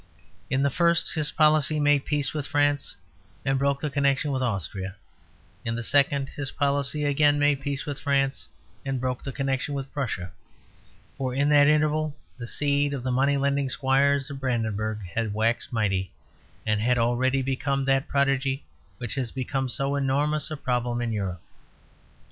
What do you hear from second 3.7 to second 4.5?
the connection with